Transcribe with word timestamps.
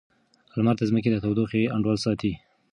لمر 0.57 0.75
د 0.77 0.81
ځمکې 0.89 1.09
د 1.11 1.17
تودوخې 1.23 1.71
انډول 1.75 1.97
ساتي. 2.05 2.33